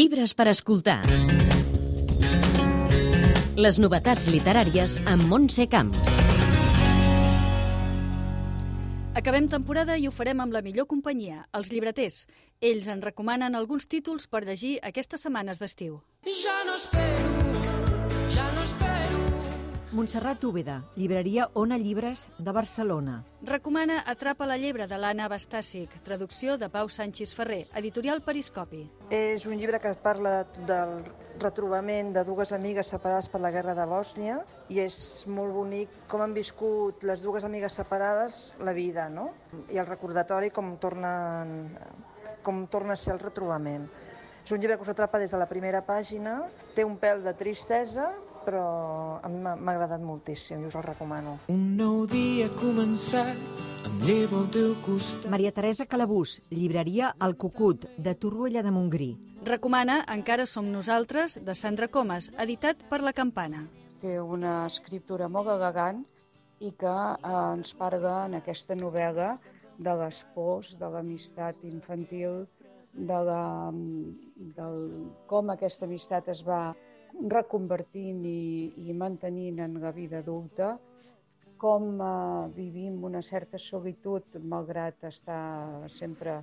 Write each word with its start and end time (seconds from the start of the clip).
Llibres 0.00 0.32
per 0.32 0.46
escoltar. 0.48 1.02
Les 3.60 3.76
novetats 3.82 4.30
literàries 4.32 4.94
amb 5.04 5.26
Montse 5.28 5.66
Camps. 5.68 6.14
Acabem 9.20 9.50
temporada 9.52 9.98
i 10.00 10.08
ho 10.08 10.14
farem 10.16 10.40
amb 10.40 10.56
la 10.56 10.64
millor 10.64 10.88
companyia, 10.88 11.42
els 11.52 11.68
llibreters. 11.74 12.22
Ells 12.64 12.88
en 12.88 13.04
recomanen 13.04 13.58
alguns 13.60 13.90
títols 13.92 14.24
per 14.24 14.46
llegir 14.48 14.78
aquestes 14.80 15.28
setmanes 15.28 15.60
d'estiu. 15.60 16.00
Ja 16.24 16.62
no 16.64 16.80
espero, 16.80 17.12
ja 17.12 17.28
no 17.28 17.36
espero. 17.36 17.49
Montserrat 20.00 20.42
Úbeda, 20.48 20.78
llibreria 20.96 21.50
Ona 21.52 21.76
Llibres 21.76 22.30
de 22.38 22.52
Barcelona. 22.56 23.18
Recomana 23.44 23.98
Atrapa 24.08 24.46
la 24.48 24.56
llebre 24.56 24.86
de 24.88 24.96
l'Anna 24.96 25.26
Bastàcic, 25.28 25.98
traducció 26.06 26.54
de 26.56 26.70
Pau 26.72 26.88
Sánchez 26.88 27.34
Ferrer, 27.36 27.66
editorial 27.76 28.22
Periscopi. 28.24 28.80
És 29.12 29.44
un 29.44 29.58
llibre 29.60 29.76
que 29.76 29.92
parla 30.00 30.46
del 30.70 30.94
retrobament 31.42 32.14
de 32.14 32.22
dues 32.24 32.54
amigues 32.56 32.94
separades 32.94 33.28
per 33.28 33.42
la 33.44 33.50
guerra 33.52 33.74
de 33.76 33.84
Bòsnia 33.90 34.38
i 34.72 34.80
és 34.80 34.96
molt 35.28 35.52
bonic 35.52 35.92
com 36.08 36.24
han 36.24 36.32
viscut 36.32 37.04
les 37.04 37.20
dues 37.20 37.44
amigues 37.44 37.76
separades 37.76 38.40
la 38.64 38.72
vida, 38.72 39.10
no? 39.12 39.34
I 39.68 39.84
el 39.84 39.90
recordatori 39.90 40.48
com 40.48 40.78
tornen, 40.80 41.76
com 42.40 42.64
torna 42.72 42.96
a 42.96 43.04
ser 43.04 43.18
el 43.18 43.20
retrobament. 43.20 43.84
És 44.46 44.56
un 44.56 44.64
llibre 44.64 44.80
que 44.80 44.88
us 44.88 44.94
atrapa 44.96 45.20
des 45.20 45.36
de 45.36 45.44
la 45.44 45.52
primera 45.52 45.84
pàgina, 45.84 46.38
té 46.72 46.88
un 46.88 46.96
pèl 46.96 47.20
de 47.20 47.36
tristesa, 47.36 48.08
però 48.44 49.20
a 49.22 49.28
mi 49.28 49.40
m'ha 49.40 49.72
agradat 49.74 50.02
moltíssim 50.02 50.62
i 50.62 50.68
us 50.68 50.76
el 50.78 50.84
recomano. 50.86 51.38
Un 51.52 51.76
nou 51.76 52.06
dia 52.10 52.46
ha 52.48 52.54
començat, 52.60 53.36
em 53.86 53.98
llevo 54.04 54.42
al 54.42 54.50
teu 54.54 54.74
costat. 54.84 55.30
Maria 55.32 55.52
Teresa 55.52 55.86
Calabús, 55.86 56.40
llibreria 56.50 57.14
El 57.20 57.36
Cucut, 57.36 57.88
de 57.96 58.14
Torroella 58.14 58.62
de 58.62 58.70
Montgrí. 58.70 59.10
Recomana 59.44 60.04
Encara 60.12 60.46
som 60.46 60.68
nosaltres, 60.72 61.38
de 61.44 61.54
Sandra 61.54 61.88
Comas, 61.88 62.30
editat 62.38 62.76
per 62.90 63.00
La 63.00 63.12
Campana. 63.12 63.66
té 64.00 64.16
una 64.20 64.64
escriptura 64.64 65.28
molt 65.28 65.50
gagant 65.60 65.98
i 66.60 66.70
que 66.72 66.92
eh, 66.92 67.32
ens 67.52 67.74
parla 67.76 68.26
en 68.28 68.38
aquesta 68.38 68.74
novel·la 68.74 69.34
de 69.80 69.94
les 70.02 70.22
pors, 70.34 70.74
de 70.80 70.88
l'amistat 70.88 71.60
infantil, 71.68 72.46
de 72.92 73.18
la, 73.28 73.42
del, 74.56 74.78
com 75.30 75.52
aquesta 75.52 75.86
amistat 75.86 76.28
es 76.32 76.40
va 76.46 76.74
reconvertint 77.28 78.24
i, 78.24 78.72
i 78.88 78.94
mantenint 78.96 79.60
en 79.60 79.76
la 79.82 79.92
vida 79.92 80.20
adulta, 80.24 80.76
com 81.60 82.00
eh, 82.00 82.48
vivim 82.56 83.04
una 83.04 83.20
certa 83.20 83.58
solitud 83.58 84.40
malgrat 84.40 85.04
estar 85.04 85.88
sempre 85.88 86.40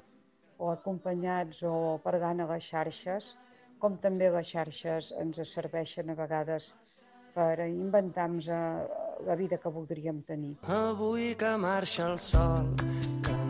o 0.57 0.71
acompanyats 0.71 1.63
o 1.65 1.97
pregant 2.03 2.41
a 2.41 2.49
les 2.51 2.69
xarxes, 2.69 3.35
com 3.81 3.97
també 4.01 4.29
les 4.33 4.53
xarxes 4.53 5.11
ens 5.21 5.41
serveixen 5.49 6.09
a 6.09 6.17
vegades 6.17 6.73
per 7.33 7.65
inventar-nos 7.65 8.49
eh, 8.49 8.61
la 9.25 9.35
vida 9.35 9.57
que 9.61 9.69
voldríem 9.73 10.21
tenir. 10.25 10.55
Avui 10.73 11.33
que 11.37 11.53
marxa 11.61 12.11
el 12.11 12.17
sol, 12.21 12.73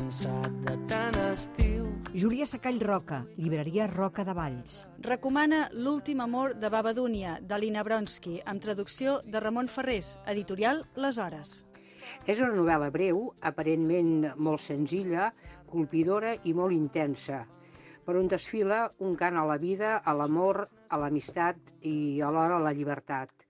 cansat 0.07 0.53
de 0.63 0.73
tant 0.87 1.15
estiu. 1.19 1.87
Júlia 2.15 2.45
Sacall 2.47 2.77
Roca, 2.79 3.17
llibreria 3.35 3.89
Roca 3.91 4.23
de 4.23 4.31
Valls. 4.31 4.85
Recomana 5.03 5.65
L'últim 5.73 6.21
amor 6.23 6.53
de 6.55 6.69
Babadúnia, 6.71 7.33
de 7.43 7.57
Lina 7.59 7.83
Bronsky, 7.83 8.37
amb 8.47 8.63
traducció 8.63 9.17
de 9.25 9.41
Ramon 9.43 9.67
Ferrés, 9.67 10.13
editorial 10.25 10.85
Les 10.95 11.19
Hores. 11.19 11.65
És 12.23 12.39
una 12.39 12.55
novel·la 12.55 12.87
breu, 12.95 13.33
aparentment 13.51 14.29
molt 14.39 14.63
senzilla, 14.63 15.27
colpidora 15.67 16.37
i 16.47 16.55
molt 16.55 16.71
intensa, 16.71 17.41
per 18.07 18.15
on 18.15 18.31
desfila 18.31 18.85
un 19.03 19.19
cant 19.19 19.35
a 19.35 19.43
la 19.43 19.59
vida, 19.59 19.97
a 19.99 20.15
l'amor, 20.15 20.69
a 20.87 21.01
l'amistat 21.03 21.75
i 21.83 22.21
alhora 22.23 22.61
a 22.61 22.63
la 22.63 22.71
llibertat. 22.71 23.46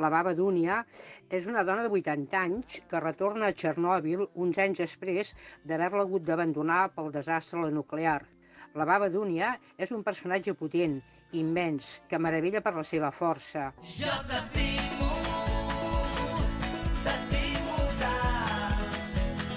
La 0.00 0.08
baba 0.08 0.32
Dúnia 0.32 0.78
és 1.28 1.46
una 1.50 1.60
dona 1.68 1.82
de 1.84 1.90
80 1.92 2.36
anys 2.40 2.78
que 2.88 3.00
retorna 3.04 3.50
a 3.50 3.52
Txernòbil 3.52 4.22
uns 4.44 4.60
anys 4.62 4.80
després 4.80 5.34
d'haver-la 5.68 6.06
hagut 6.06 6.24
d'abandonar 6.24 6.86
pel 6.94 7.10
desastre 7.12 7.58
de 7.60 7.66
la 7.66 7.74
nuclear. 7.74 8.20
La 8.80 8.86
baba 8.88 9.10
Dúnia 9.12 9.50
és 9.76 9.92
un 9.92 10.04
personatge 10.06 10.54
potent, 10.56 11.00
immens, 11.36 11.98
que 12.08 12.18
meravella 12.22 12.62
per 12.64 12.72
la 12.78 12.86
seva 12.86 13.10
força. 13.12 13.66
Jo 13.82 14.14
t'estimo, 14.30 15.10
t'estimo 17.04 17.76
tant. 18.00 18.86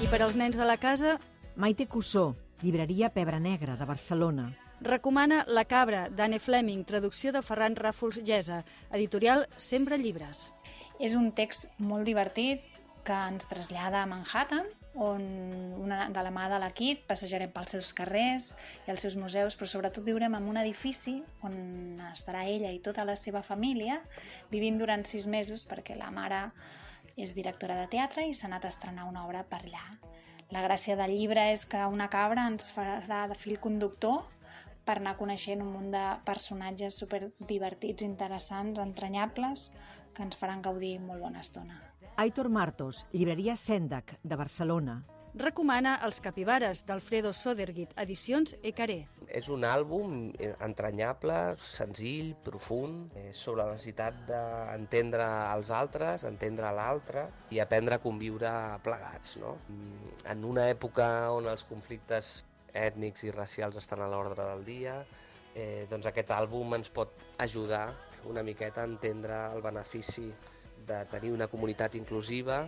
I 0.04 0.12
per 0.12 0.24
als 0.26 0.36
nens 0.36 0.60
de 0.60 0.68
la 0.68 0.76
casa, 0.82 1.16
Maite 1.56 1.88
Cussó, 1.88 2.34
llibreria 2.66 3.14
Pebre 3.16 3.40
Negra 3.40 3.78
de 3.80 3.88
Barcelona. 3.88 4.50
Recomana 4.84 5.44
La 5.48 5.64
cabra, 5.66 6.10
d'Anne 6.10 6.40
Fleming, 6.40 6.84
traducció 6.86 7.32
de 7.32 7.42
Ferran 7.42 7.76
Ràfols 7.80 8.20
Gesa, 8.26 8.64
editorial 8.92 9.48
Sembra 9.58 9.98
llibres. 9.98 10.52
És 11.00 11.16
un 11.16 11.32
text 11.32 11.72
molt 11.80 12.06
divertit 12.06 12.64
que 13.04 13.16
ens 13.32 13.48
trasllada 13.50 14.04
a 14.04 14.08
Manhattan, 14.08 14.68
on 14.96 15.24
una, 15.82 16.10
de 16.14 16.22
la 16.22 16.32
mà 16.32 16.46
de 16.52 16.60
Kit 16.78 17.08
passejarem 17.10 17.52
pels 17.52 17.74
seus 17.74 17.94
carrers 17.98 18.52
i 18.86 18.92
els 18.92 19.02
seus 19.02 19.16
museus, 19.18 19.58
però 19.58 19.68
sobretot 19.68 20.06
viurem 20.06 20.36
en 20.38 20.48
un 20.48 20.60
edifici 20.62 21.24
on 21.42 22.00
estarà 22.12 22.46
ella 22.46 22.70
i 22.72 22.80
tota 22.80 23.06
la 23.06 23.16
seva 23.16 23.42
família 23.42 24.02
vivint 24.52 24.78
durant 24.78 25.04
sis 25.06 25.26
mesos 25.28 25.66
perquè 25.66 25.98
la 25.98 26.12
mare 26.12 26.52
és 27.18 27.34
directora 27.34 27.80
de 27.82 27.90
teatre 27.90 28.28
i 28.28 28.34
s'ha 28.34 28.48
anat 28.48 28.66
a 28.66 28.74
estrenar 28.74 29.10
una 29.10 29.26
obra 29.26 29.44
per 29.44 29.64
allà. 29.64 29.84
La 30.54 30.62
gràcia 30.62 30.96
del 30.96 31.16
llibre 31.18 31.50
és 31.52 31.66
que 31.66 31.82
una 31.90 32.10
cabra 32.14 32.46
ens 32.48 32.70
farà 32.76 33.26
de 33.28 33.38
fil 33.38 33.58
conductor 33.60 34.22
per 34.86 34.98
anar 35.00 35.16
coneixent 35.20 35.64
un 35.64 35.72
munt 35.74 35.90
de 35.94 36.04
personatges 36.28 37.00
super 37.00 37.22
divertits, 37.40 38.04
interessants, 38.04 38.80
entranyables, 38.80 39.72
que 40.14 40.24
ens 40.28 40.38
faran 40.38 40.62
gaudir 40.62 41.00
molt 41.02 41.24
bona 41.24 41.42
estona. 41.42 41.80
Aitor 42.22 42.50
Martos, 42.50 43.06
llibreria 43.12 43.58
Sendac 43.58 44.18
de 44.22 44.38
Barcelona. 44.38 45.02
Recomana 45.34 45.96
Els 46.06 46.20
capibares, 46.22 46.84
d'Alfredo 46.86 47.32
Sodergit, 47.34 47.96
edicions 47.98 48.52
Ecaré. 48.70 49.00
És 49.40 49.48
un 49.50 49.64
àlbum 49.66 50.28
eh, 50.38 50.52
entranyable, 50.62 51.38
senzill, 51.58 52.36
profund, 52.46 53.16
eh, 53.18 53.32
sobre 53.34 53.64
la 53.64 53.74
necessitat 53.74 54.20
d'entendre 54.30 55.26
els 55.56 55.74
altres, 55.74 56.28
entendre 56.30 56.70
l'altre 56.78 57.26
i 57.50 57.64
aprendre 57.66 57.98
a 57.98 58.04
conviure 58.06 58.54
plegats. 58.86 59.40
No? 59.42 59.58
Mm, 59.74 60.14
En 60.36 60.46
una 60.46 60.70
època 60.70 61.08
on 61.34 61.50
els 61.50 61.66
conflictes 61.68 62.44
ètnics 62.74 63.24
i 63.28 63.32
racials 63.32 63.78
estan 63.78 64.02
a 64.02 64.10
l'ordre 64.10 64.44
del 64.50 64.66
dia, 64.66 64.98
eh, 65.56 65.86
doncs 65.90 66.10
aquest 66.10 66.32
àlbum 66.34 66.76
ens 66.80 66.90
pot 66.90 67.14
ajudar 67.40 67.94
una 68.30 68.44
miqueta 68.44 68.82
a 68.82 68.90
entendre 68.90 69.38
el 69.54 69.62
benefici 69.62 70.32
de 70.88 71.04
tenir 71.12 71.32
una 71.32 71.48
comunitat 71.48 71.96
inclusiva 71.96 72.64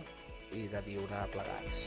i 0.52 0.68
de 0.72 0.80
viure 0.86 1.26
plegats. 1.32 1.84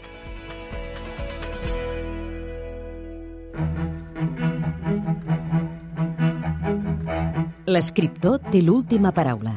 L'escriptor 7.70 8.40
té 8.50 8.64
l'última 8.66 9.12
paraula. 9.14 9.54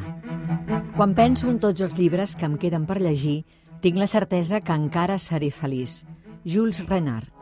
Quan 0.97 1.15
penso 1.17 1.49
en 1.49 1.57
tots 1.59 1.81
els 1.81 1.97
llibres 1.97 2.37
que 2.37 2.45
em 2.45 2.59
queden 2.61 2.85
per 2.85 3.01
llegir, 3.01 3.39
tinc 3.81 3.97
la 3.97 4.07
certesa 4.07 4.61
que 4.61 4.77
encara 4.77 5.17
seré 5.19 5.49
feliç. 5.51 6.03
Jules 6.45 6.85
Renard. 6.91 7.42